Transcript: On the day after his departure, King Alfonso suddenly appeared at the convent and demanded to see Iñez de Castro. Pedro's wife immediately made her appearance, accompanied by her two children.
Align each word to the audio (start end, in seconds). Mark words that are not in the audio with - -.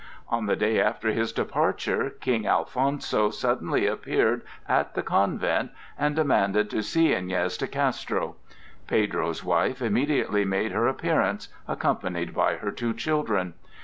On 0.29 0.47
the 0.47 0.55
day 0.55 0.81
after 0.81 1.11
his 1.11 1.31
departure, 1.31 2.09
King 2.09 2.47
Alfonso 2.47 3.29
suddenly 3.29 3.85
appeared 3.85 4.41
at 4.67 4.95
the 4.95 5.03
convent 5.03 5.69
and 5.95 6.15
demanded 6.15 6.71
to 6.71 6.81
see 6.81 7.09
Iñez 7.09 7.55
de 7.59 7.67
Castro. 7.67 8.35
Pedro's 8.87 9.43
wife 9.43 9.79
immediately 9.79 10.43
made 10.43 10.71
her 10.71 10.87
appearance, 10.87 11.49
accompanied 11.67 12.33
by 12.33 12.55
her 12.55 12.71
two 12.71 12.95
children. 12.95 13.53